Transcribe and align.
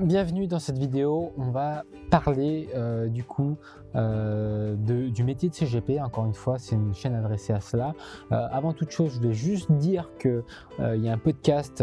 bienvenue 0.00 0.46
dans 0.46 0.58
cette 0.60 0.78
vidéo. 0.78 1.32
On 1.36 1.50
va 1.50 1.84
parler 2.08 2.68
euh, 2.74 3.08
du 3.08 3.24
coup 3.24 3.56
euh, 3.94 4.74
du 4.76 5.24
métier 5.24 5.48
de 5.48 5.54
CGP. 5.54 6.00
Encore 6.00 6.26
une 6.26 6.34
fois, 6.34 6.58
c'est 6.58 6.74
une 6.74 6.94
chaîne 6.94 7.14
adressée 7.14 7.52
à 7.52 7.60
cela. 7.60 7.94
Euh, 8.32 8.46
avant 8.50 8.72
toute 8.72 8.90
chose, 8.90 9.14
je 9.14 9.26
vais 9.26 9.34
juste 9.34 9.70
dire 9.72 10.10
que 10.18 10.42
il 10.78 11.02
y 11.02 11.08
a 11.08 11.12
un 11.12 11.18
podcast 11.18 11.82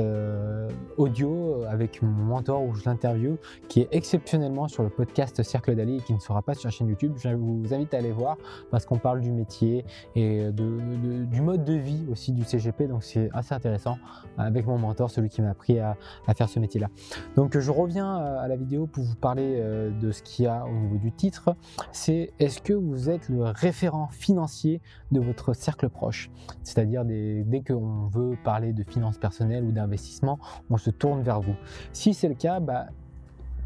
audio 0.98 1.64
avec 1.68 2.02
mon 2.02 2.26
mentor 2.26 2.64
où 2.64 2.73
je 2.76 2.86
l'interview 2.86 3.38
qui 3.68 3.82
est 3.82 3.90
exceptionnellement 3.91 4.70
sur 4.70 4.84
le 4.84 4.90
podcast 4.90 5.44
Cercle 5.44 5.76
d'Ali 5.76 5.98
et 5.98 6.02
qui 6.02 6.14
ne 6.14 6.20
sera 6.20 6.42
pas 6.42 6.54
sur 6.54 6.68
la 6.68 6.71
chaîne 6.71 6.88
YouTube. 6.88 7.14
Je 7.18 7.30
vous 7.30 7.73
invite 7.73 7.94
à 7.94 7.98
aller 7.98 8.14
voir 8.14 8.38
parce 8.71 8.86
qu'on 8.86 8.98
parle 8.98 9.20
du 9.20 9.32
métier 9.32 9.84
et 10.16 10.50
du 10.52 11.42
mode 11.42 11.66
de 11.66 11.73
vie 11.73 12.05
aussi 12.10 12.32
du 12.32 12.46
CGP. 12.46 12.88
Donc 12.88 13.04
c'est 13.04 13.30
assez 13.34 13.54
intéressant 13.54 13.98
avec 14.38 14.66
mon 14.66 14.78
mentor, 14.78 15.09
celui 15.09 15.28
qui 15.28 15.42
m'a 15.42 15.50
appris 15.50 15.80
à, 15.80 15.98
à 16.26 16.34
faire 16.34 16.48
ce 16.48 16.59
métier-là. 16.59 16.88
Donc 17.36 17.58
je 17.58 17.72
reviens 17.72 18.16
à 18.16 18.48
la 18.48 18.55
vidéo 18.55 18.88
pour 18.88 19.03
vous 19.03 19.16
parler 19.16 19.62
de 20.02 20.12
ce 20.16 20.24
qu'il 20.24 20.46
y 20.46 20.48
a 20.48 20.66
au 20.66 20.72
niveau 20.72 20.98
du 20.98 21.12
titre. 21.12 21.55
C'est 21.92 22.34
est-ce 22.40 22.62
que 22.62 22.73
vous 22.73 23.10
êtes 23.10 23.30
le 23.30 23.44
référent 23.44 24.08
financier 24.08 24.82
de 25.12 25.20
votre 25.20 25.54
cercle 25.54 25.90
proche? 25.90 26.32
C'est-à-dire 26.64 27.04
dès 27.06 27.64
qu'on 27.66 28.08
veut 28.08 28.38
parler 28.44 28.73
de 28.73 28.84
finances 28.84 29.18
personnelles 29.18 29.64
ou 29.64 29.72
d'investissement, 29.72 30.40
on 30.70 30.78
se 30.78 30.90
tourne 30.90 31.22
vers 31.22 31.42
vous. 31.42 31.56
Si 31.94 32.14
c'est 32.14 32.28
le 32.28 32.36
cas, 32.36 32.59
bah, 32.59 32.88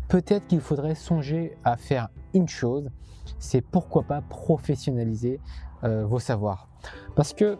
peut-être 0.07 0.47
qu'il 0.47 0.61
faudrait 0.61 0.95
songer 0.95 1.55
à 1.63 1.77
faire 1.77 2.09
une 2.33 2.47
chose, 2.47 2.89
c'est 3.37 3.61
pourquoi 3.61 4.03
pas 4.03 4.21
professionnaliser 4.21 5.39
euh, 5.83 6.05
vos 6.05 6.19
savoirs. 6.19 6.67
Parce 7.15 7.33
que 7.33 7.57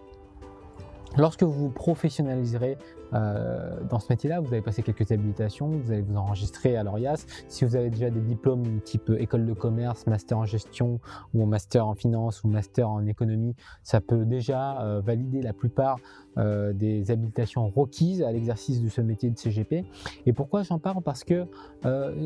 lorsque 1.18 1.44
vous 1.44 1.52
vous 1.52 1.70
professionnaliserez 1.70 2.78
euh, 3.14 3.80
dans 3.90 4.00
ce 4.00 4.08
métier-là, 4.10 4.40
vous 4.40 4.54
allez 4.54 4.62
passer 4.62 4.84
quelques 4.84 5.12
habilitations, 5.12 5.68
vous 5.68 5.92
allez 5.92 6.02
vous 6.02 6.16
enregistrer 6.16 6.78
à 6.78 6.84
l'ORIAS. 6.84 7.26
Si 7.48 7.66
vous 7.66 7.76
avez 7.76 7.90
déjà 7.90 8.10
des 8.10 8.22
diplômes 8.22 8.82
type 8.82 9.12
école 9.18 9.46
de 9.46 9.54
commerce, 9.54 10.06
master 10.08 10.38
en 10.38 10.46
gestion 10.46 11.00
ou 11.34 11.46
master 11.46 11.88
en 11.88 11.96
finance 11.96 12.44
ou 12.44 12.48
master 12.48 12.90
en 12.90 13.06
économie, 13.06 13.56
ça 13.84 14.02
peut 14.02 14.26
déjà 14.26 14.82
euh, 14.82 15.02
valider 15.02 15.42
la 15.42 15.54
plupart 15.54 15.98
euh, 16.40 16.74
des 16.74 17.12
habilitations 17.12 17.68
requises 17.70 18.24
à 18.24 18.32
l'exercice 18.32 18.82
de 18.82 18.90
ce 18.90 19.02
métier 19.02 19.30
de 19.30 19.38
CGP. 19.38 19.86
Et 20.26 20.34
pourquoi 20.34 20.64
j'en 20.64 20.80
parle? 20.80 21.04
Parce 21.04 21.24
que 21.24 21.46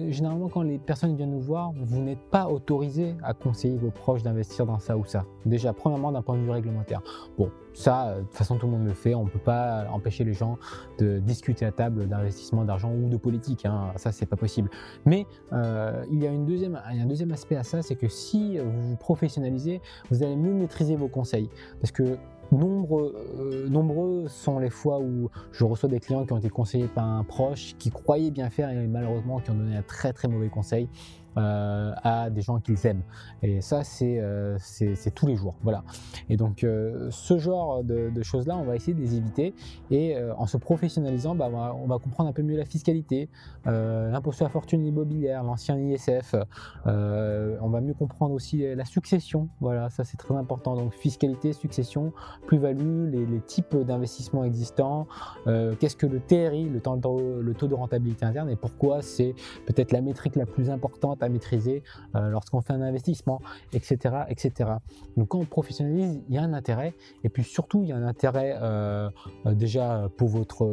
généralement 0.09 0.50
quand 0.50 0.61
les 0.61 0.78
personnes 0.78 1.16
viennent 1.16 1.31
nous 1.31 1.39
voir, 1.39 1.73
vous 1.75 2.02
n'êtes 2.02 2.23
pas 2.31 2.47
autorisé 2.47 3.16
à 3.23 3.34
conseiller 3.34 3.78
vos 3.78 3.91
proches 3.91 4.23
d'investir 4.23 4.66
dans 4.66 4.80
ça 4.80 4.97
ou 4.97 5.06
ça. 5.06 5.25
Déjà, 5.45 5.73
premièrement 5.73 6.11
d'un 6.11 6.22
point 6.22 6.38
de 6.38 6.44
vue 6.44 6.52
réglementaire. 6.52 7.02
Bon, 7.38 7.52
ça, 7.73 8.16
de 8.16 8.22
toute 8.22 8.34
façon, 8.34 8.58
tout 8.58 8.67
le 8.67 8.73
monde 8.73 8.86
le 8.86 8.94
fait. 8.94 9.16
On 9.16 9.25
ne 9.25 9.30
peut 9.30 9.39
pas 9.39 9.88
empêcher 9.91 10.23
les 10.23 10.34
gens 10.34 10.58
de 11.00 11.19
discuter 11.19 11.66
à 11.66 11.72
table 11.72 12.08
d'investissement 12.08 12.64
d'argent 12.64 12.91
ou 12.91 13.09
de 13.09 13.17
politique. 13.17 13.66
Hein. 13.66 13.91
Ça, 13.95 14.11
c'est 14.11 14.25
pas 14.25 14.36
possible. 14.36 14.69
Mais 15.06 15.25
euh, 15.52 16.06
il 16.11 16.22
y 16.22 16.28
a 16.28 16.31
une 16.31 16.45
deuxième, 16.45 16.80
un 16.86 17.06
deuxième 17.06 17.31
aspect 17.31 17.56
à 17.56 17.64
ça, 17.64 17.81
c'est 17.81 17.95
que 17.95 18.08
si 18.08 18.58
vous 18.58 18.81
vous 18.89 18.95
professionnalisez, 18.95 19.81
vous 20.09 20.23
allez 20.23 20.36
mieux 20.36 20.53
maîtriser 20.53 20.95
vos 20.95 21.08
conseils. 21.08 21.50
Parce 21.81 21.91
que 21.91 22.17
Nombreux, 22.52 23.16
euh, 23.40 23.68
nombreux, 23.68 24.28
sont 24.28 24.60
les 24.60 24.70
fois 24.70 25.00
où 25.00 25.30
je 25.52 25.64
reçois 25.64 25.90
des 25.90 26.00
clients 26.00 26.26
qui 26.26 26.34
ont 26.34 26.38
été 26.38 26.50
conseillés 26.50 26.88
par 26.88 27.06
un 27.06 27.24
proche 27.24 27.76
qui 27.80 27.90
croyait 27.90 28.32
bien 28.32 28.50
faire 28.50 28.70
et 28.70 28.88
malheureusement 28.88 29.40
qui 29.40 29.50
ont 29.50 29.56
donné 29.56 29.76
un 29.78 29.82
très 29.82 30.14
très 30.14 30.28
mauvais 30.28 30.50
conseil. 30.50 30.88
Euh, 31.36 31.94
à 32.03 32.30
des 32.30 32.42
gens 32.42 32.59
qu'ils 32.59 32.86
aiment. 32.86 33.02
Et 33.42 33.62
ça, 33.62 33.81
euh, 34.03 34.58
c'est 34.59 35.16
tous 35.16 35.26
les 35.26 35.36
jours. 35.36 35.56
Voilà. 35.64 35.84
Et 36.30 36.38
donc, 36.38 36.64
euh, 36.64 37.08
ce 37.09 37.40
genre 37.40 37.84
de, 37.84 38.12
choses-là, 38.22 38.56
on 38.56 38.66
va 38.66 38.75
essayer 38.75 38.94
de 38.94 39.00
les 39.00 39.16
éviter. 39.16 39.56
Et 39.90 40.16
en 40.38 40.45
se 40.45 40.58
professionnalisant, 40.58 41.36
bah, 41.36 41.50
on, 41.50 41.88
va, 41.88 41.98
comprendre 41.98 42.30
un 42.30 42.34
peu 42.34 42.44
mieux 42.44 42.58
la 42.58 42.66
fiscalité, 42.66 43.30
l'impôt 43.66 44.31
sur 44.31 44.45
la 44.45 44.50
fortune 44.50 44.86
immobilière, 44.86 45.44
l'ancien 45.44 45.78
ISF. 45.78 46.36
on 46.85 47.69
va 47.69 47.81
mieux 47.81 47.94
comprendre 47.94 48.34
aussi 48.34 48.63
la 48.75 48.85
succession. 48.85 49.50
Voilà, 49.59 49.90
ça 49.90 50.03
c'est 50.03 50.18
très 50.18 50.35
important. 50.35 50.75
Donc, 50.75 50.94
fiscalité, 50.94 51.53
succession, 51.53 52.13
plus-value, 52.46 53.09
les, 53.09 53.41
types 53.41 53.75
d'investissements 53.75 54.44
existants, 54.44 55.08
qu'est-ce 55.46 55.97
que 55.97 56.06
le 56.06 56.19
TRI, 56.19 56.69
le 56.69 56.79
taux 56.79 57.68
de 57.68 57.75
rentabilité 57.75 58.25
interne, 58.25 58.50
et 58.50 58.56
pourquoi 58.56 59.02
c'est 59.02 59.35
peut-être 59.66 59.91
la 59.91 60.02
métrique 60.02 60.35
la 60.35 60.46
plus 60.46 60.69
importante 60.69 61.22
maîtriser 61.29 61.84
euh, 62.16 62.29
lorsqu'on 62.29 62.61
fait 62.61 62.73
un 62.73 62.81
investissement, 62.81 63.41
etc., 63.73 64.16
etc. 64.29 64.72
Donc 65.17 65.29
quand 65.29 65.39
on 65.39 65.45
professionnalise, 65.45 66.22
il 66.28 66.35
y 66.35 66.38
a 66.38 66.41
un 66.41 66.53
intérêt, 66.53 66.94
et 67.23 67.29
puis 67.29 67.44
surtout 67.44 67.84
il 67.84 67.89
y 67.89 67.91
a 67.91 67.95
un 67.95 68.07
intérêt 68.07 68.57
euh, 68.61 69.09
euh, 69.45 69.53
déjà 69.53 70.09
pour 70.17 70.29
votre 70.29 70.69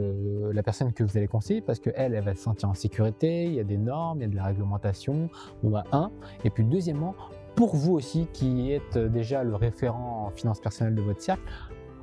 la 0.52 0.62
personne 0.62 0.92
que 0.92 1.04
vous 1.04 1.16
allez 1.16 1.28
conseiller, 1.28 1.60
parce 1.60 1.78
que 1.78 1.90
elle, 1.94 2.14
elle 2.14 2.24
va 2.24 2.34
se 2.34 2.42
sentir 2.42 2.68
en 2.68 2.74
sécurité, 2.74 3.44
il 3.46 3.54
y 3.54 3.60
a 3.60 3.64
des 3.64 3.78
normes, 3.78 4.18
il 4.18 4.22
y 4.22 4.24
a 4.24 4.28
de 4.28 4.36
la 4.36 4.44
réglementation. 4.44 5.30
On 5.62 5.70
va 5.70 5.84
un, 5.92 6.10
et 6.44 6.50
puis 6.50 6.64
deuxièmement 6.64 7.14
pour 7.56 7.76
vous 7.76 7.92
aussi 7.92 8.26
qui 8.32 8.72
êtes 8.72 8.96
déjà 8.96 9.42
le 9.44 9.54
référent 9.54 10.26
en 10.26 10.30
finance 10.30 10.60
personnelle 10.60 10.94
de 10.94 11.02
votre 11.02 11.20
cercle, 11.20 11.42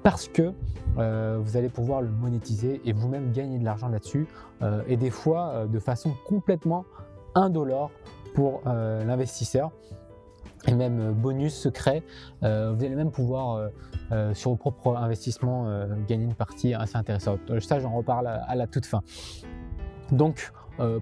parce 0.03 0.27
que 0.27 0.53
vous 0.95 1.57
allez 1.57 1.69
pouvoir 1.69 2.01
le 2.01 2.09
monétiser 2.09 2.81
et 2.85 2.93
vous-même 2.93 3.31
gagner 3.31 3.57
de 3.57 3.65
l'argent 3.65 3.87
là-dessus, 3.87 4.27
et 4.87 4.97
des 4.97 5.09
fois 5.09 5.65
de 5.67 5.79
façon 5.79 6.13
complètement 6.27 6.85
indolore 7.37 7.91
pour 8.33 8.61
euh, 8.67 9.03
l'investisseur 9.05 9.71
et 10.67 10.73
même 10.73 10.99
euh, 10.99 11.11
bonus 11.11 11.55
secret. 11.55 12.03
Euh, 12.43 12.73
vous 12.73 12.83
allez 12.83 12.95
même 12.95 13.11
pouvoir, 13.11 13.69
sur 14.33 14.51
vos 14.51 14.55
propres 14.55 14.95
investissements, 14.95 15.67
gagner 16.07 16.23
une 16.23 16.33
partie 16.33 16.73
assez 16.73 16.95
intéressante. 16.95 17.39
Ça, 17.59 17.79
j'en 17.79 17.91
reparle 17.91 18.27
à, 18.27 18.55
la 18.55 18.65
toute 18.65 18.85
fin. 18.85 19.01
Donc, 20.13 20.53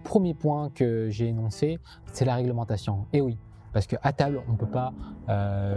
premier 0.04 0.34
point 0.34 0.72
que 0.72 1.10
j'ai 1.12 1.28
énoncé, 1.28 1.78
c'est 2.14 2.26
la 2.26 2.34
réglementation. 2.34 3.06
Et 3.14 3.22
oui, 3.22 3.38
parce 3.74 3.86
qu'à 3.86 4.12
table, 4.12 4.42
on 4.48 4.54
ne 4.54 4.58
peut 4.58 4.66
pas 4.66 4.92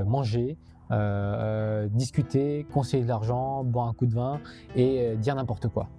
manger, 0.07 0.57
discuter, 1.91 2.67
conseiller 2.73 3.03
de 3.03 3.09
l'argent, 3.09 3.63
boire 3.63 3.89
un 3.89 3.93
coup 3.93 4.07
de 4.07 4.15
vin 4.15 4.41
et 4.75 5.15
dire 5.17 5.35
n'importe 5.35 5.69
quoi. 5.69 5.91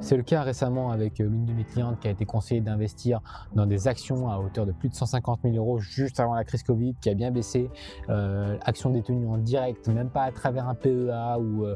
C'est 0.00 0.16
le 0.16 0.22
cas 0.22 0.42
récemment 0.42 0.90
avec 0.90 1.20
euh, 1.20 1.24
l'une 1.24 1.44
de 1.46 1.52
mes 1.52 1.64
clientes 1.64 1.98
qui 2.00 2.08
a 2.08 2.10
été 2.10 2.24
conseillée 2.24 2.60
d'investir 2.60 3.20
dans 3.54 3.66
des 3.66 3.88
actions 3.88 4.28
à 4.28 4.38
hauteur 4.38 4.66
de 4.66 4.72
plus 4.72 4.88
de 4.88 4.94
150 4.94 5.40
000 5.42 5.56
euros 5.56 5.78
juste 5.78 6.20
avant 6.20 6.34
la 6.34 6.44
crise 6.44 6.62
Covid, 6.62 6.94
qui 7.00 7.10
a 7.10 7.14
bien 7.14 7.30
baissé, 7.30 7.70
euh, 8.08 8.56
actions 8.64 8.90
détenues 8.90 9.26
en 9.26 9.38
direct, 9.38 9.88
même 9.88 10.10
pas 10.10 10.22
à 10.22 10.32
travers 10.32 10.68
un 10.68 10.74
PEA 10.74 11.38
ou 11.38 11.66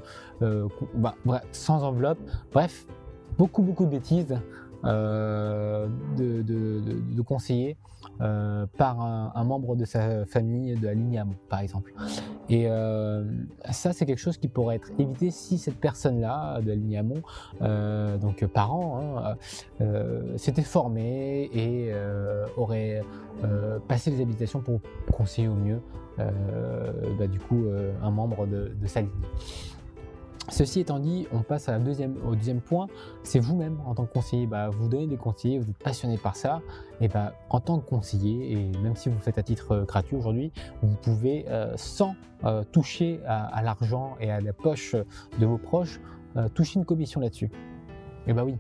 euh, 0.43 0.69
bah, 0.95 1.15
sans 1.53 1.83
enveloppe. 1.83 2.19
Bref, 2.53 2.87
beaucoup 3.39 3.63
beaucoup 3.63 3.85
de 3.85 3.91
bêtises 3.91 4.39
de, 4.85 5.89
de, 6.17 7.23
conseillers 7.23 7.77
par 8.19 9.01
un, 9.01 9.45
membre 9.45 9.77
de 9.77 9.85
sa 9.85 10.25
famille 10.27 10.75
de 10.75 10.87
la 10.87 10.95
ligne 10.95 11.23
par 11.49 11.61
exemple. 11.61 11.93
Et 12.51 12.65
euh, 12.67 13.23
ça, 13.71 13.93
c'est 13.93 14.07
quelque 14.07 14.19
chose 14.19 14.37
qui 14.37 14.49
pourrait 14.49 14.75
être 14.77 14.91
évité 14.99 15.31
si 15.31 15.57
cette 15.57 15.79
personne-là, 15.79 16.61
de 16.61 16.73
la 16.73 17.03
euh, 17.63 18.19
donc 18.19 18.45
parent, 18.47 19.01
hein, 19.01 19.37
euh, 19.81 20.37
s'était 20.37 20.63
formé 20.63 21.49
et 21.55 21.93
aurait 22.57 23.03
passé 23.87 24.11
les 24.11 24.21
habilitations 24.21 24.61
pour 24.61 24.81
conseiller 25.13 25.49
au 25.49 25.55
mieux, 25.55 25.81
bah, 26.19 27.27
du 27.29 27.39
coup, 27.39 27.67
un 28.03 28.11
membre 28.11 28.47
de, 28.47 28.73
de 28.81 28.87
sa 28.87 29.03
ligne. 29.03 29.11
Ceci 30.49 30.81
étant 30.81 30.99
dit, 30.99 31.27
on 31.33 31.43
passe 31.43 31.69
à 31.69 31.73
la 31.73 31.79
deuxième, 31.79 32.17
au 32.27 32.35
deuxième 32.35 32.61
point, 32.61 32.89
c'est 33.23 33.39
vous-même 33.39 33.79
en 33.87 33.95
tant 33.95 34.07
que 34.07 34.13
conseiller. 34.13 34.47
Bah, 34.47 34.69
vous 34.71 34.89
donnez 34.89 35.07
des 35.07 35.17
conseillers, 35.17 35.59
vous 35.59 35.71
êtes 35.71 35.79
passionné 35.79 36.19
par 36.19 36.35
ça, 36.35 36.61
et 37.01 37.09
bah, 37.09 37.35
en 37.51 37.61
tant 37.61 37.79
que 37.79 37.89
conseiller, 37.89 38.53
et 38.53 38.79
même 38.79 38.97
si 38.97 39.09
vous 39.09 39.19
faites 39.19 39.39
à 39.39 39.43
titre 39.43 39.73
euh, 39.73 39.85
gratuit 39.85 40.17
aujourd'hui, 40.17 40.53
vous 40.83 40.97
pouvez, 40.97 41.45
euh, 41.49 41.73
sans 41.77 42.15
euh, 42.45 42.65
toucher 42.73 43.21
à, 43.27 43.63
l'argent 43.63 44.17
et 44.19 44.31
à 44.31 44.41
la 44.41 44.53
poche 44.53 44.97
de 45.39 45.47
vos 45.47 45.59
proches, 45.59 46.01
toucher 46.55 46.79
une 46.79 46.85
commission 46.85 47.21
là-dessus. 47.21 47.51
Et 48.27 48.33
bah 48.33 48.45
oui, 48.45 48.55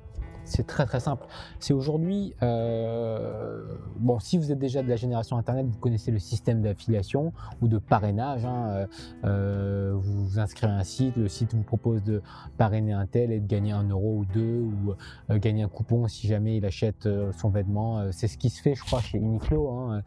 c'est 0.44 0.66
très 0.66 0.86
très 0.86 1.00
simple. 1.00 1.26
C'est 1.58 1.72
aujourd'hui, 1.72 2.34
euh, 2.42 3.62
bon, 3.96 4.18
si 4.18 4.38
vous 4.38 4.52
êtes 4.52 4.58
déjà 4.58 4.82
de 4.82 4.88
la 4.88 4.96
génération 4.96 5.36
Internet, 5.36 5.66
vous 5.66 5.78
connaissez 5.78 6.10
le 6.10 6.18
système 6.18 6.62
d'affiliation 6.62 7.32
ou 7.60 7.68
de 7.68 7.78
parrainage. 7.78 8.44
Hein, 8.44 8.68
euh, 8.68 8.86
euh, 9.24 9.92
vous 9.94 10.26
vous 10.26 10.38
inscrivez 10.38 10.72
à 10.72 10.76
un 10.76 10.84
site, 10.84 11.16
le 11.16 11.28
site 11.28 11.54
vous 11.54 11.62
propose 11.62 12.02
de 12.02 12.22
parrainer 12.58 12.92
un 12.92 13.06
tel 13.06 13.32
et 13.32 13.40
de 13.40 13.46
gagner 13.46 13.72
un 13.72 13.88
euro 13.88 14.18
ou 14.18 14.24
deux 14.24 14.60
ou 14.60 14.94
gagner 15.38 15.62
un 15.62 15.68
coupon 15.68 16.08
si 16.08 16.26
jamais 16.26 16.56
il 16.56 16.64
achète 16.64 17.08
son 17.36 17.50
vêtement. 17.50 18.10
C'est 18.12 18.28
ce 18.28 18.38
qui 18.38 18.50
se 18.50 18.60
fait, 18.60 18.74
je 18.74 18.84
crois, 18.84 19.00
chez 19.00 19.18
Uniqlo. 19.18 19.68
Hein. 19.70 20.02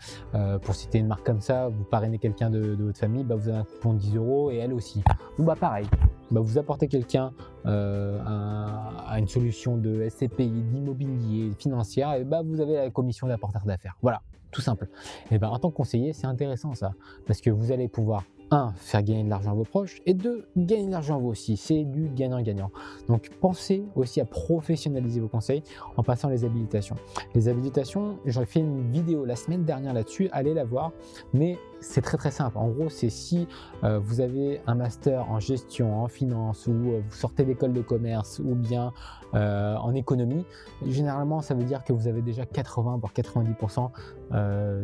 pour 0.62 0.76
citer 0.76 1.00
une 1.00 1.08
marque 1.08 1.26
comme 1.26 1.42
ça, 1.42 1.70
vous 1.70 1.84
parrainez 1.84 2.18
quelqu'un 2.18 2.50
de, 2.50 2.76
votre 2.80 3.00
famille, 3.00 3.24
bah, 3.24 3.36
vous 3.36 3.50
avez 3.50 3.60
un 3.60 3.64
coupon 3.64 3.94
de 3.94 4.00
10 4.00 4.18
euros 4.18 4.52
et 4.52 4.58
elle 4.58 4.74
aussi. 4.74 5.04
Ou 5.40 5.44
bah 5.44 5.56
pareil, 5.60 5.88
bah, 6.34 6.42
vous 6.42 6.58
apportez 6.58 6.88
quelqu'un 6.88 7.32
euh, 7.68 8.20
à, 8.26 9.20
une 9.20 9.28
solution 9.28 9.78
de 9.78 10.08
SCPI, 10.10 10.50
d'immobilier, 10.50 11.52
financière, 11.60 12.14
et 12.14 12.24
bah, 12.24 12.42
vous 12.44 12.60
avez 12.60 12.74
la 12.74 12.90
commission 12.90 13.28
d'apporteur 13.28 13.64
d'affaires. 13.66 13.96
Voilà, 14.02 14.22
tout 14.52 14.62
simple. 14.62 14.90
Et 15.30 15.38
ben, 15.38 15.50
en 15.50 15.60
tant 15.60 15.70
que 15.70 15.76
conseiller, 15.76 16.12
c'est 16.12 16.26
intéressant 16.26 16.74
ça, 16.74 16.94
parce 17.28 17.40
que 17.40 17.52
vous 17.52 17.72
allez 17.72 17.88
pouvoir 17.88 18.24
un, 18.52 18.74
faire 18.76 19.04
gagner 19.04 19.24
de 19.24 19.30
l'argent 19.30 19.52
à 19.52 19.54
vos 19.54 19.64
proches, 19.64 20.02
et 20.06 20.14
deux, 20.14 20.46
gagner 20.56 20.86
de 20.86 20.92
l'argent 20.92 21.16
à 21.16 21.20
vous 21.20 21.30
aussi. 21.30 21.58
C'est 21.58 21.84
du 21.84 22.10
gagnant-gagnant. 22.10 22.72
Donc 23.08 23.30
pensez 23.42 23.84
aussi 23.96 24.22
à 24.22 24.26
professionnaliser 24.26 25.20
vos 25.20 25.28
conseils 25.28 25.64
en 25.98 26.04
passant 26.04 26.30
les 26.30 26.46
habilitations. 26.46 26.96
Les 27.36 27.48
habilitations, 27.48 28.18
j'aurais 28.26 28.46
fait 28.46 28.60
une 28.60 28.90
vidéo 28.92 29.26
la 29.26 29.36
semaine 29.36 29.64
dernière 29.64 29.94
là-dessus, 29.94 30.30
allez 30.32 30.54
la 30.54 30.66
voir, 30.66 30.92
mais 31.34 31.58
c'est 31.84 32.02
très 32.02 32.18
très 32.18 32.32
simple. 32.32 32.58
En 32.58 32.70
gros, 32.70 32.90
c'est 32.90 33.10
si 33.10 33.48
euh, 33.84 34.00
vous 34.00 34.22
avez 34.22 34.62
un 34.68 34.76
master 34.76 35.30
en 35.30 35.40
gestion, 35.40 36.02
en 36.02 36.08
finance, 36.08 36.68
ou 36.68 36.72
euh, 36.72 37.02
vous 37.08 37.16
sortez 37.16 37.44
d'école 37.44 37.74
de 37.74 37.82
commerce, 37.82 38.40
ou 38.40 38.56
bien 38.56 38.94
euh, 39.34 39.76
en 39.76 39.94
économie, 39.94 40.46
généralement 40.86 41.42
ça 41.42 41.54
veut 41.54 41.64
dire 41.64 41.84
que 41.84 41.92
vous 41.92 42.08
avez 42.08 42.22
déjà 42.22 42.46
80 42.46 42.98
voire 42.98 43.14
90% 43.14 43.90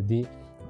des 0.03 0.25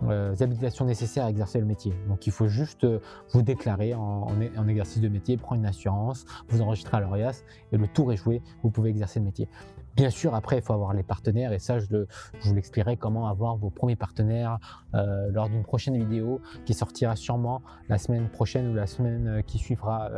euh, 0.08 0.36
habilitations 0.40 0.86
nécessaires 0.86 1.26
à 1.26 1.30
exercer 1.30 1.60
le 1.60 1.66
métier. 1.66 1.94
Donc 2.08 2.28
il 2.28 2.32
faut 2.32 2.48
juste 2.48 2.84
euh, 2.84 3.00
vous 3.32 3.42
déclarer 3.42 3.94
en, 3.94 4.28
exercice 4.68 5.02
de 5.02 5.10
métier, 5.10 5.38
prendre 5.38 5.62
une 5.62 5.68
assurance, 5.68 6.26
vous 6.50 6.62
enregistrer 6.62 6.98
à 6.98 7.00
l'ORIAS 7.02 7.44
et 7.72 7.78
le 7.78 7.88
tour 7.88 8.14
est 8.14 8.18
joué, 8.18 8.42
vous 8.64 8.70
pouvez 8.70 8.90
exercer 8.90 9.20
le 9.20 9.26
métier. 9.26 9.50
Bien 9.96 10.10
sûr, 10.10 10.36
après, 10.36 10.58
il 10.58 10.62
faut 10.62 10.74
avoir 10.74 10.94
les 10.94 11.04
partenaires 11.04 11.52
et 11.52 11.60
ça, 11.60 11.80
je, 11.80 12.06
vous 12.42 12.54
l'expliquerai 12.54 12.96
comment 12.96 13.28
avoir 13.28 13.58
vos 13.58 13.70
premiers 13.70 13.98
partenaires 13.98 14.60
euh, 14.94 15.30
lors 15.32 15.50
d'une 15.50 15.64
prochaine 15.64 15.98
vidéo 15.98 16.40
qui 16.66 16.74
sortira 16.74 17.16
sûrement 17.16 17.62
la 17.90 17.98
semaine 17.98 18.30
prochaine 18.30 18.70
ou 18.70 18.76
la 18.76 18.88
semaine 18.88 19.44
qui 19.46 19.58
suivra 19.58 20.10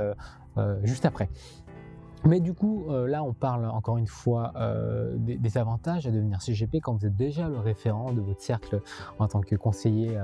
juste 0.83 1.05
après. 1.05 1.29
Mais 2.23 2.39
du 2.39 2.53
coup, 2.53 2.85
euh, 2.89 3.07
là, 3.07 3.23
on 3.23 3.33
parle 3.33 3.65
encore 3.65 3.97
une 3.97 4.07
fois 4.07 4.53
euh, 4.55 5.15
des, 5.17 5.57
avantages 5.57 6.05
à 6.05 6.11
devenir 6.11 6.41
CGP 6.41 6.79
quand 6.79 6.93
vous 6.93 7.05
êtes 7.05 7.15
déjà 7.15 7.49
le 7.49 7.57
référent 7.57 8.13
de 8.13 8.21
votre 8.21 8.41
cercle 8.41 8.81
en 9.17 9.27
tant 9.27 9.41
que 9.41 9.55
conseiller 9.55 10.19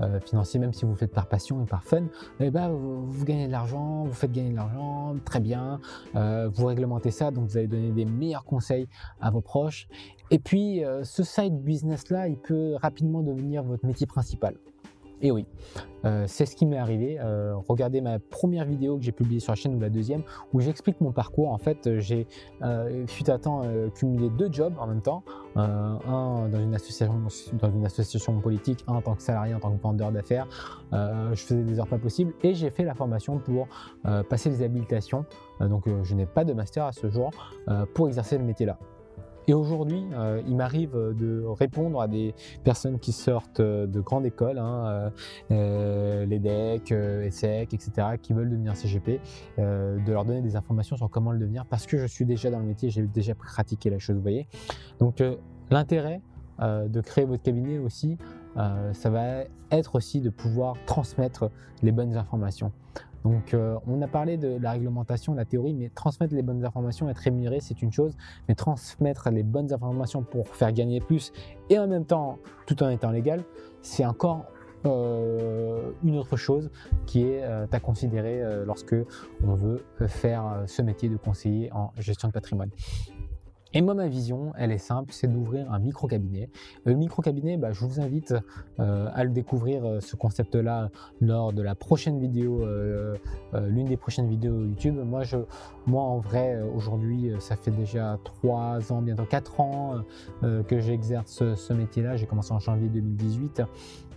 euh, 0.00 0.20
financier, 0.20 0.60
même 0.60 0.72
si 0.72 0.84
vous 0.84 0.92
le 0.92 0.96
faites 0.96 1.12
par 1.12 1.26
passion 1.26 1.62
et 1.62 1.66
par 1.66 1.82
fun. 1.82 2.04
Eh 2.38 2.50
ben, 2.50 2.70
vous, 2.70 3.24
gagnez 3.24 3.48
de 3.48 3.52
l'argent, 3.52 4.04
vous 4.04 4.12
faites 4.12 4.32
gagner 4.32 4.50
de 4.50 4.56
l'argent, 4.56 5.16
très 5.24 5.40
bien. 5.40 5.80
vous 6.14 6.66
réglementez 6.66 7.10
ça, 7.10 7.30
donc 7.30 7.48
vous 7.48 7.56
allez 7.56 7.68
donner 7.68 7.90
des 7.90 8.04
meilleurs 8.04 8.44
conseils 8.44 8.88
à 9.20 9.30
vos 9.30 9.40
proches. 9.40 9.88
Et 10.30 10.38
puis, 10.38 10.82
ce 11.02 11.22
side 11.22 11.62
business-là, 11.62 12.28
il 12.28 12.38
peut 12.38 12.76
rapidement 12.80 13.20
devenir 13.20 13.62
votre 13.62 13.84
métier 13.84 14.06
principal. 14.06 14.54
Et 15.22 15.30
oui, 15.30 15.46
euh, 16.04 16.24
c'est 16.26 16.46
ce 16.46 16.56
qui 16.56 16.66
m'est 16.66 16.78
arrivé. 16.78 17.16
Euh, 17.20 17.54
regardez 17.68 18.00
ma 18.00 18.18
première 18.18 18.64
vidéo 18.64 18.98
que 18.98 19.04
j'ai 19.04 19.12
publiée 19.12 19.38
sur 19.38 19.52
la 19.52 19.56
chaîne 19.56 19.76
ou 19.76 19.80
la 19.80 19.88
deuxième 19.88 20.22
où 20.52 20.60
j'explique 20.60 21.00
mon 21.00 21.12
parcours. 21.12 21.50
En 21.52 21.58
fait, 21.58 22.00
j'ai 22.00 22.26
euh, 22.62 23.06
fut 23.06 23.30
à 23.30 23.38
temps 23.38 23.62
cumulé 23.94 24.30
deux 24.30 24.50
jobs 24.50 24.74
en 24.80 24.88
même 24.88 25.00
temps. 25.00 25.22
un 25.54 26.48
dans 26.48 26.60
une 26.60 26.74
association 26.74 27.22
dans 27.52 27.70
une 27.70 27.86
association 27.86 28.40
politique, 28.40 28.84
un 28.88 28.94
en 28.94 29.02
tant 29.02 29.14
que 29.14 29.22
salarié, 29.22 29.54
en 29.54 29.60
tant 29.60 29.70
que 29.70 29.80
vendeur 29.80 30.10
d'affaires. 30.10 30.48
je 30.92 31.40
faisais 31.40 31.62
des 31.62 31.78
heures 31.78 31.86
pas 31.86 31.98
possibles 31.98 32.34
et 32.42 32.54
j'ai 32.54 32.70
fait 32.70 32.84
la 32.84 32.94
formation 32.94 33.38
pour 33.38 33.68
passer 34.28 34.50
les 34.50 34.62
habilitations. 34.62 35.24
donc 35.60 35.84
je 36.02 36.14
n'ai 36.14 36.26
pas 36.26 36.44
de 36.44 36.52
master 36.52 36.84
à 36.84 36.92
ce 36.92 37.08
jour 37.08 37.30
pour 37.94 38.08
exercer 38.08 38.38
le 38.38 38.44
métier 38.44 38.66
là. 38.66 38.78
Et 39.48 39.54
aujourd'hui, 39.54 40.04
euh, 40.14 40.42
il 40.46 40.56
m'arrive 40.56 40.92
de 40.94 41.44
répondre 41.44 42.00
à 42.00 42.08
des 42.08 42.34
personnes 42.64 42.98
qui 42.98 43.12
sortent 43.12 43.60
euh, 43.60 43.86
de 43.86 44.00
grandes 44.00 44.26
écoles, 44.26 44.58
hein, 44.58 45.10
euh, 45.50 46.24
l'EDEC, 46.26 46.92
ESSEC, 46.92 47.74
etc., 47.74 48.08
qui 48.20 48.32
veulent 48.32 48.50
devenir 48.50 48.76
CGP, 48.76 49.20
de 49.58 50.12
leur 50.12 50.24
donner 50.24 50.40
des 50.40 50.56
informations 50.56 50.96
sur 50.96 51.10
comment 51.10 51.32
le 51.32 51.38
devenir 51.38 51.66
parce 51.66 51.86
que 51.86 51.98
je 51.98 52.06
suis 52.06 52.24
déjà 52.24 52.50
dans 52.50 52.58
le 52.58 52.64
métier, 52.64 52.90
j'ai 52.90 53.02
déjà 53.02 53.34
pratiqué 53.34 53.90
la 53.90 53.98
chose, 53.98 54.16
vous 54.16 54.22
voyez. 54.22 54.46
Donc 54.98 55.22
l'intérêt 55.70 56.20
de 56.60 57.00
créer 57.00 57.24
votre 57.24 57.42
cabinet 57.42 57.78
aussi, 57.78 58.18
ça 58.56 59.10
va 59.10 59.44
être 59.70 59.96
aussi 59.96 60.20
de 60.20 60.30
pouvoir 60.30 60.76
transmettre 60.86 61.50
les 61.82 61.92
bonnes 61.92 62.16
informations. 62.16 62.72
Donc 63.24 63.54
euh, 63.54 63.76
on 63.86 64.02
a 64.02 64.08
parlé 64.08 64.36
de 64.36 64.58
la 64.60 64.72
réglementation, 64.72 65.32
de 65.32 65.38
la 65.38 65.44
théorie, 65.44 65.74
mais 65.74 65.88
transmettre 65.88 66.34
les 66.34 66.42
bonnes 66.42 66.64
informations, 66.64 67.08
être 67.08 67.18
rémunéré, 67.18 67.60
c'est 67.60 67.82
une 67.82 67.92
chose, 67.92 68.16
mais 68.48 68.54
transmettre 68.54 69.30
les 69.30 69.42
bonnes 69.42 69.72
informations 69.72 70.22
pour 70.22 70.48
faire 70.48 70.72
gagner 70.72 71.00
plus 71.00 71.32
et 71.70 71.78
en 71.78 71.86
même 71.86 72.04
temps, 72.04 72.38
tout 72.66 72.82
en 72.82 72.88
étant 72.88 73.10
légal, 73.10 73.44
c'est 73.80 74.04
encore 74.04 74.46
euh, 74.84 75.92
une 76.02 76.16
autre 76.16 76.36
chose 76.36 76.70
qui 77.06 77.22
est 77.22 77.44
euh, 77.44 77.66
à 77.70 77.80
considérer 77.80 78.42
lorsque 78.64 78.96
on 79.44 79.54
veut 79.54 79.84
faire 80.06 80.64
ce 80.66 80.82
métier 80.82 81.08
de 81.08 81.16
conseiller 81.16 81.72
en 81.72 81.92
gestion 81.98 82.28
de 82.28 82.32
patrimoine. 82.32 82.70
Et 83.74 83.80
moi, 83.80 83.94
ma 83.94 84.06
vision, 84.06 84.52
elle 84.58 84.70
est 84.70 84.78
simple, 84.78 85.12
c'est 85.12 85.28
d'ouvrir 85.28 85.72
un 85.72 85.78
micro-cabinet. 85.78 86.50
Le 86.84 86.94
micro-cabinet, 86.94 87.56
bah, 87.56 87.72
je 87.72 87.84
vous 87.86 88.00
invite 88.00 88.34
euh, 88.80 89.08
à 89.14 89.24
le 89.24 89.30
découvrir, 89.30 89.84
euh, 89.84 90.00
ce 90.00 90.14
concept-là, 90.14 90.90
lors 91.22 91.54
de 91.54 91.62
la 91.62 91.74
prochaine 91.74 92.20
vidéo, 92.20 92.62
euh, 92.62 93.16
l'une 93.54 93.86
des 93.86 93.96
prochaines 93.96 94.28
vidéos 94.28 94.62
YouTube. 94.62 94.96
Moi, 95.86 96.02
en 96.02 96.18
vrai, 96.18 96.60
aujourd'hui, 96.74 97.32
ça 97.38 97.56
fait 97.56 97.70
déjà 97.70 98.18
3 98.24 98.92
ans, 98.92 99.00
bientôt 99.00 99.24
4 99.24 99.60
ans 99.60 99.94
que 100.42 100.78
j'exerce 100.78 101.32
ce, 101.32 101.54
ce 101.54 101.72
métier-là. 101.72 102.16
J'ai 102.16 102.26
commencé 102.26 102.52
en 102.52 102.58
janvier 102.58 102.88
2018. 102.88 103.62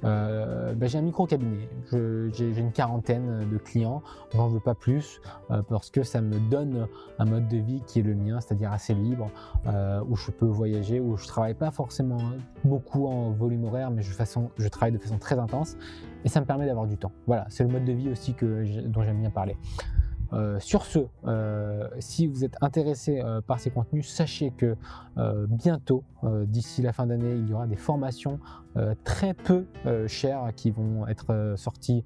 Euh, 0.06 0.74
ben, 0.74 0.88
j'ai 0.88 0.98
un 0.98 1.02
micro 1.02 1.26
cabinet, 1.26 1.68
j'ai 1.92 2.60
une 2.60 2.72
quarantaine 2.72 3.50
de 3.50 3.58
clients, 3.58 4.04
j'en 4.34 4.48
veux 4.48 4.60
pas 4.60 4.76
plus 4.76 5.20
euh, 5.50 5.62
parce 5.64 5.90
que 5.90 6.04
ça 6.04 6.22
me 6.22 6.40
donne 6.50 6.88
un 7.18 7.26
mode 7.26 7.48
de 7.48 7.58
vie 7.58 7.82
qui 7.88 8.00
est 8.00 8.04
le 8.04 8.14
mien, 8.14 8.40
c'est-à-dire 8.40 8.72
assez 8.72 8.94
libre, 8.94 9.30
euh, 9.68 10.02
où 10.08 10.16
je 10.16 10.32
peux 10.32 10.46
voyager, 10.46 11.00
où 11.00 11.18
je 11.18 11.28
travaille 11.28 11.56
pas 11.56 11.72
forcément 11.72 12.20
beaucoup 12.64 13.08
en 13.08 13.32
volume 13.32 13.66
horaire, 13.66 13.90
mais 13.90 14.04
je, 14.04 14.14
travaille 14.70 14.92
de 14.92 14.98
façon 15.00 15.18
très 15.18 15.40
intense 15.40 15.78
et 16.24 16.30
ça 16.30 16.40
me 16.40 16.46
permet 16.46 16.66
d'avoir 16.66 16.86
du 16.86 16.98
temps. 16.98 17.12
Voilà, 17.26 17.46
c'est 17.50 17.64
le 17.64 17.70
mode 17.70 17.86
de 17.86 17.94
vie 17.94 18.10
aussi 18.10 18.36
dont 18.88 19.04
j'aime 19.04 19.20
bien 19.20 19.32
parler. 19.32 19.58
Euh, 20.34 20.60
sur 20.60 20.86
ce, 20.86 21.00
euh, 21.26 21.88
si 22.00 22.28
vous 22.28 22.44
êtes 22.44 22.56
intéressé 22.62 23.22
euh, 23.22 23.42
par 23.42 23.60
ces 23.60 23.70
contenus, 23.70 24.08
sachez 24.10 24.52
que 24.52 24.76
bientôt, 25.48 26.04
d'ici 26.24 26.82
la 26.82 26.92
fin 26.92 27.06
d'année, 27.06 27.36
il 27.36 27.50
y 27.50 27.54
aura 27.54 27.68
des 27.68 27.78
formations 27.78 28.38
très 29.06 29.34
peu 29.34 29.66
chères 30.08 30.50
qui 30.58 30.70
vont 30.70 31.08
être 31.08 31.54
sorties 31.56 32.04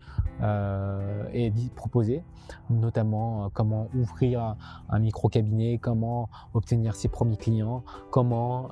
et 1.34 1.52
proposées, 1.76 2.22
notamment 2.70 3.50
comment 3.50 3.88
ouvrir 3.96 4.56
un 4.90 5.00
micro-cabinet, 5.00 5.80
comment 5.80 6.30
obtenir 6.54 6.94
ses 6.94 7.08
premiers 7.08 7.38
clients, 7.38 7.84
comment 8.12 8.70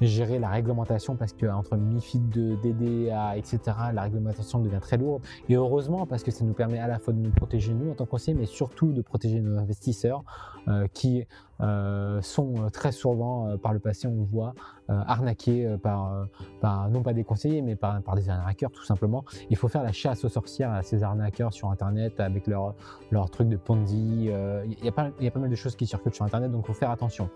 gérer 0.00 0.40
la 0.40 0.48
réglementation 0.48 1.14
parce 1.14 1.32
qu'entre 1.32 1.76
MIFID 1.76 2.28
2, 2.30 2.56
DDA, 2.56 3.36
etc., 3.36 3.60
la 3.92 4.02
réglementation 4.02 4.58
devient 4.58 4.80
très 4.80 4.96
lourde. 4.96 5.22
Et 5.48 5.54
heureusement, 5.54 6.04
parce 6.04 6.24
que 6.24 6.32
ça 6.32 6.44
nous 6.44 6.54
permet 6.54 6.80
à 6.80 6.88
la 6.88 6.98
fois 6.98 7.12
de 7.12 7.20
nous 7.20 7.30
protéger 7.30 7.72
nous 7.74 7.92
en 7.92 7.94
tant 7.94 8.06
qu'anciens, 8.06 8.34
mais 8.34 8.46
surtout 8.46 8.61
de 8.68 9.02
protéger 9.02 9.40
nos 9.40 9.58
investisseurs 9.58 10.24
euh, 10.68 10.86
qui 10.92 11.26
euh, 11.60 12.22
sont 12.22 12.54
euh, 12.56 12.68
très 12.68 12.92
souvent 12.92 13.56
par 13.58 13.72
le 13.72 13.80
passé, 13.80 14.06
on 14.06 14.22
voit, 14.22 14.54
arnaqués 14.88 15.76
par, 15.82 16.26
par, 16.60 16.90
non 16.90 17.02
pas 17.02 17.14
des 17.14 17.24
conseillers, 17.24 17.62
mais 17.62 17.76
par, 17.76 18.02
des 18.14 18.28
arnaqueurs 18.28 18.70
tout 18.70 18.84
simplement. 18.84 19.24
Il 19.48 19.56
faut 19.56 19.68
faire 19.68 19.82
la 19.82 19.92
chasse 19.92 20.22
aux 20.24 20.28
sorcières 20.28 20.70
à 20.70 20.82
ces 20.82 21.02
arnaqueurs 21.02 21.54
sur 21.54 21.70
Internet 21.70 22.20
avec 22.20 22.46
leurs 22.46 22.74
leur 23.10 23.30
trucs 23.30 23.48
de 23.48 23.56
Ponzi. 23.56 24.26
Il 24.26 24.84
y, 24.84 24.88
a 24.88 24.92
pas, 24.92 25.10
pas 25.10 25.38
mal 25.38 25.48
de 25.48 25.54
choses 25.54 25.76
qui 25.76 25.86
circulent 25.86 26.12
sur 26.12 26.26
Internet, 26.26 26.52
donc 26.52 26.64
il 26.64 26.66
faut 26.66 26.74
faire 26.74 26.90
attention. 26.90 27.30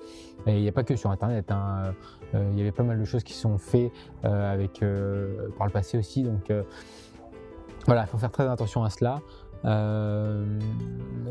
Et 0.46 0.56
il 0.56 0.62
n'y 0.62 0.68
a 0.68 0.72
pas 0.72 0.84
que 0.84 0.96
sur 0.96 1.10
Internet. 1.10 1.50
Hein, 1.50 1.94
il 2.34 2.58
y 2.58 2.60
avait 2.60 2.72
pas 2.72 2.82
mal 2.82 2.98
de 2.98 3.04
choses 3.04 3.24
qui 3.24 3.32
sont 3.32 3.56
faites 3.56 3.90
avec, 4.22 4.80
par 5.56 5.66
le 5.66 5.72
passé 5.72 5.96
aussi. 5.96 6.24
Donc 6.24 6.52
voilà, 7.86 8.02
il 8.02 8.06
faut 8.08 8.18
faire 8.18 8.32
très 8.32 8.48
attention 8.48 8.82
à 8.82 8.90
cela. 8.90 9.20
Euh, 9.66 10.44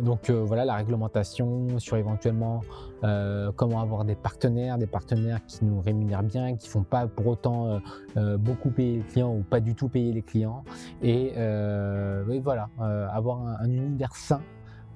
donc 0.02 0.30
euh, 0.30 0.44
voilà 0.44 0.66
la 0.66 0.76
réglementation 0.76 1.80
sur 1.80 1.96
éventuellement 1.96 2.62
euh, 3.04 3.52
comment 3.56 3.80
avoir 3.80 4.04
des 4.04 4.16
partenaires, 4.16 4.78
des 4.78 4.88
partenaires 4.88 5.40
qui 5.46 5.64
nous 5.64 5.80
rémunèrent 5.80 6.24
bien, 6.24 6.58
qui 6.58 6.68
font 6.68 6.84
pas 6.84 7.08
pour 7.08 7.28
autant 7.28 7.80
beaucoup 8.16 8.70
payer 8.70 8.98
les 8.98 9.04
clients 9.04 9.34
ou 9.34 9.44
pas 9.44 9.60
du 9.60 9.76
tout 9.76 9.88
payer 9.88 10.12
les 10.12 10.22
clients. 10.22 10.64
Et, 11.02 11.34
voilà, 12.42 12.70
avoir 13.12 13.42
un, 13.60 13.70
univers 13.70 14.16
sain 14.16 14.42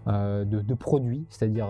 de, 0.08 0.74
produits, 0.74 1.25
c'est-à-dire 1.29 1.67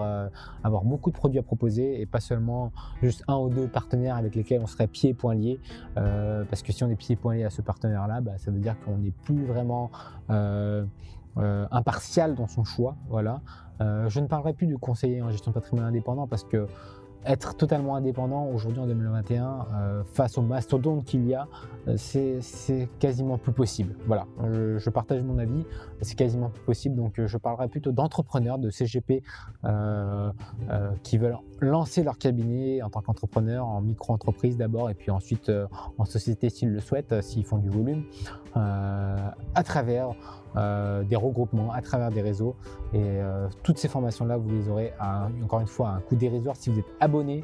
avoir 0.64 0.84
beaucoup 0.84 1.12
de 1.12 1.16
produits 1.16 1.40
à 1.40 1.44
proposer 1.44 2.02
et 2.02 2.06
pas 2.06 2.20
seulement 2.20 2.72
juste 3.02 3.24
un 3.28 3.38
ou 3.38 3.50
deux 3.50 3.68
partenaires 3.68 4.16
avec 4.16 4.36
lesquels 4.36 4.62
on 4.62 4.68
serait 4.68 4.88
pieds 4.88 5.12
et 5.12 5.14
poings 5.14 5.36
liés. 5.36 5.60
parce 5.96 6.62
que 6.62 6.72
si 6.72 6.84
on 6.84 6.90
est 6.90 6.96
pieds 6.96 7.14
et 7.14 7.18
poings 7.18 7.36
liés 7.36 7.44
à 7.44 7.50
ce 7.50 7.62
partenaire-là, 7.62 8.22
bah, 8.22 8.38
ça 8.38 8.52
veut 8.52 8.60
dire 8.60 8.76
qu'on 8.86 8.98
n'est 8.98 9.12
plus 9.12 9.46
vraiment 9.46 9.92
impartial 11.72 12.36
dans 12.36 12.48
son 12.48 12.64
choix. 12.64 12.96
Voilà. 13.10 13.42
Euh, 13.82 14.10
je 14.10 14.20
ne 14.20 14.28
parlerai 14.28 14.54
plus 14.54 14.68
du 14.68 14.78
conseiller 14.78 15.22
en 15.22 15.30
gestion 15.30 15.52
de 15.52 15.54
patrimoine 15.54 15.86
indépendant 15.86 16.28
parce 16.28 16.44
que 16.44 16.68
être 17.26 17.58
totalement 17.58 17.96
indépendant 17.96 18.46
aujourd'hui 18.46 18.80
en 18.80 18.88
2021 18.88 19.68
euh, 19.74 20.04
face 20.06 20.38
au 20.38 20.42
mastodonte 20.42 21.04
qu'il 21.04 21.28
y 21.28 21.36
a, 21.36 21.50
euh, 21.90 21.98
c'est 21.98 22.88
quasiment 23.00 23.38
plus 23.38 23.52
possible. 23.52 23.98
Voilà, 24.08 24.26
je, 24.78 24.90
partage 24.90 25.22
mon 25.24 25.38
avis, 25.38 25.66
c'est 26.02 26.16
quasiment 26.16 26.50
plus 26.50 26.64
possible. 26.64 26.96
Donc 26.96 27.20
je 27.24 27.38
parlerai 27.38 27.68
plutôt 27.68 27.92
d'entrepreneurs, 27.92 28.58
de 28.58 28.70
CGP 28.70 29.22
qui 31.04 31.18
veulent 31.18 31.38
lancer 31.60 32.04
leur 32.04 32.18
cabinet 32.18 32.82
en 32.82 32.90
tant 32.90 33.02
qu'entrepreneur, 33.02 33.68
en 33.68 33.82
micro-entreprise 33.82 34.56
d'abord, 34.56 34.90
et 34.90 34.94
puis 34.94 35.12
ensuite 35.12 35.52
en 35.98 36.06
société 36.06 36.50
s'ils 36.50 36.72
le 36.72 36.80
souhaitent, 36.80 37.22
s'ils 37.22 37.44
font 37.44 37.58
du 37.58 37.70
volume, 37.70 38.06
à 38.56 39.64
travers 39.66 40.16
des 40.56 41.16
regroupements, 41.16 41.72
à 41.72 41.82
travers 41.82 42.12
des 42.12 42.22
réseaux. 42.22 42.56
Et 42.94 43.20
toutes 43.64 43.78
ces 43.78 43.88
formations-là, 43.88 44.38
vous 44.38 44.50
les 44.50 44.70
aurez 44.70 44.94
encore 45.44 45.60
une 45.62 45.68
fois 45.68 45.90
à 45.90 45.92
un 45.94 46.00
coût 46.00 46.16
dérisoire 46.16 46.56
si 46.56 46.70
vous 46.70 46.80
êtes 46.80 46.94
abonné 47.00 47.44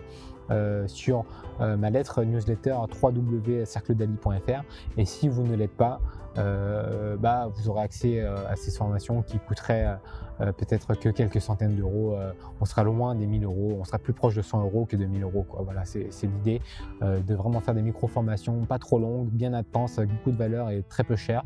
euh, 0.51 0.87
sur 0.87 1.25
euh, 1.59 1.75
ma 1.75 1.89
lettre 1.89 2.23
newsletter 2.23 2.75
www.cercledali.fr 3.01 4.63
et 4.95 5.05
si 5.05 5.27
vous 5.27 5.41
ne 5.41 5.55
l'êtes 5.55 5.75
pas, 5.75 5.99
euh, 6.37 7.17
bah, 7.17 7.49
vous 7.51 7.69
aurez 7.69 7.81
accès 7.81 8.19
à 8.21 8.55
ces 8.55 8.69
formations 8.69 9.23
qui 9.23 9.39
coûteraient 9.39 9.97
peut-être 10.37 10.93
que 10.95 11.07
quelques 11.07 11.39
centaines 11.39 11.75
d'euros. 11.75 12.17
on 12.59 12.65
sera 12.65 12.83
loin 12.83 13.15
des 13.15 13.25
1000 13.25 13.45
euros, 13.45 13.77
on 13.79 13.85
sera 13.85 13.97
plus 13.97 14.11
proche 14.11 14.35
de 14.35 14.41
100 14.41 14.63
euros 14.63 14.85
que 14.85 14.97
de 14.97 15.05
1000 15.05 15.23
euros. 15.23 15.45
Quoi. 15.47 15.61
Voilà, 15.63 15.85
c'est 15.85 16.09
l'idée 16.23 16.61
de 17.01 17.33
vraiment 17.33 17.61
faire 17.61 17.73
des 17.73 17.81
micro-formations 17.81 18.65
pas 18.65 18.77
trop 18.77 18.99
longues, 18.99 19.29
bien 19.29 19.53
intenses, 19.53 19.97
avec 19.97 20.11
beaucoup 20.11 20.31
de 20.31 20.37
valeur 20.37 20.69
et 20.71 20.83
très 20.83 21.05
peu 21.05 21.15
cher 21.15 21.43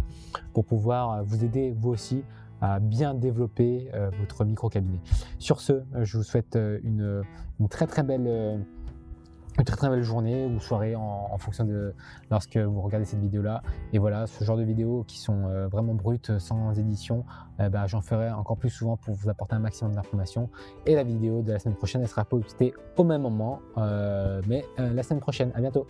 pour 0.53 0.65
pouvoir 0.65 1.23
vous 1.23 1.45
aider 1.45 1.71
vous 1.77 1.91
aussi 1.91 2.23
à 2.61 2.79
bien 2.79 3.13
développer 3.13 3.91
votre 4.19 4.43
micro-cabinet. 4.43 4.99
Sur 5.37 5.61
ce, 5.61 5.83
je 6.01 6.17
vous 6.17 6.23
souhaite 6.23 6.57
une 6.83 7.21
très 7.69 7.85
très 7.85 8.01
belle 8.01 8.65
une 9.59 9.65
très 9.65 9.75
très 9.75 9.89
belle 9.89 10.03
journée 10.03 10.45
ou 10.45 10.59
soirée 10.59 10.95
en, 10.95 11.37
fonction 11.37 11.63
de 11.63 11.93
lorsque 12.31 12.57
vous 12.57 12.81
regardez 12.81 13.05
cette 13.05 13.19
vidéo 13.19 13.41
là 13.41 13.61
et 13.93 13.99
voilà 13.99 14.27
ce 14.27 14.43
genre 14.43 14.57
de 14.57 14.63
vidéos 14.63 15.05
qui 15.07 15.19
sont 15.19 15.45
euh, 15.45 15.67
vraiment 15.67 15.93
brutes 15.93 16.37
sans 16.39 16.77
édition 16.77 17.23
euh, 17.59 17.69
bah, 17.69 17.87
j'en 17.87 18.01
ferai 18.01 18.29
encore 18.31 18.57
plus 18.57 18.69
souvent 18.69 18.97
pour 18.97 19.13
vous 19.13 19.29
apporter 19.29 19.55
un 19.55 19.59
maximum 19.59 19.93
d'informations. 19.93 20.49
Et 20.85 20.95
la 20.95 21.03
vidéo 21.03 21.41
de 21.41 21.51
la 21.51 21.59
semaine 21.59 21.75
prochaine 21.75 22.01
elle 22.01 22.07
sera 22.07 22.25
postée 22.25 22.73
au 22.97 23.03
même 23.03 23.21
moment 23.21 23.59
euh, 23.77 24.41
mais 24.47 24.65
la 24.77 25.03
semaine 25.03 25.19
prochaine. 25.19 25.51
À 25.55 25.61
bientôt 25.61 25.87